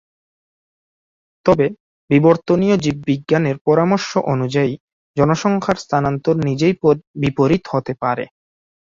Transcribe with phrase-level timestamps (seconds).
[1.45, 1.67] তবে,
[2.09, 4.73] বিবর্তনীয় জীববিজ্ঞানের পরামর্শ অনুযায়ী
[5.17, 6.73] জনসংখ্যার স্থানান্তর নিজেই
[7.21, 8.25] বিপরীত হতে পারে।